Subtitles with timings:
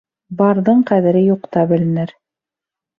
[0.39, 2.19] Барҙың ҡәҙере юҡта беленер.